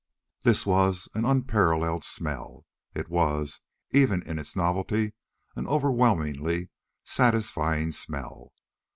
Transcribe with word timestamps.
This 0.41 0.65
was 0.65 1.09
an 1.13 1.25
unparalleled 1.25 2.03
smell. 2.03 2.65
It 2.95 3.07
was, 3.07 3.61
even 3.91 4.23
in 4.23 4.39
its 4.39 4.55
novelty, 4.55 5.13
an 5.55 5.67
overwhelmingly 5.67 6.71
satisfying 7.03 7.91
smell. 7.91 8.51